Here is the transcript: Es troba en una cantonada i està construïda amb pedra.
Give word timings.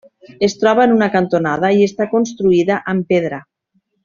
Es 0.47 0.55
troba 0.61 0.85
en 0.89 0.93
una 0.95 1.09
cantonada 1.17 1.71
i 1.81 1.85
està 1.91 2.09
construïda 2.17 2.79
amb 2.95 3.13
pedra. 3.15 3.45